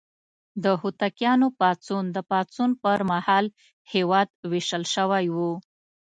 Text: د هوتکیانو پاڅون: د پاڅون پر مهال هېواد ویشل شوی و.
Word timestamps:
د 0.63 0.65
هوتکیانو 0.81 1.47
پاڅون: 1.59 2.05
د 2.15 2.17
پاڅون 2.29 2.69
پر 2.83 2.99
مهال 3.11 3.45
هېواد 3.93 4.27
ویشل 4.51 4.83
شوی 4.93 5.25
و. 5.35 5.37